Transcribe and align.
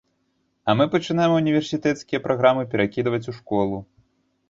А 0.69 0.73
мы 0.79 0.87
пачынаем 0.95 1.35
універсітэцкія 1.41 2.25
праграмы 2.27 2.67
перакідваць 2.75 3.25
ў 3.31 3.41
школу. 3.41 3.77